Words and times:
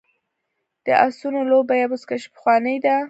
د 0.85 0.87
اسونو 1.05 1.39
لوبه 1.51 1.73
یا 1.81 1.85
بزکشي 1.91 2.29
پخوانۍ 2.35 2.77
ده 2.85 2.95